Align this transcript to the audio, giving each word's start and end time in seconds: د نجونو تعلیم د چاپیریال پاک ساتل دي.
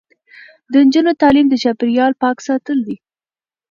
د 0.71 0.73
نجونو 0.85 1.11
تعلیم 1.21 1.47
د 1.49 1.55
چاپیریال 1.63 2.11
پاک 2.21 2.37
ساتل 2.47 2.77
دي. 2.87 2.95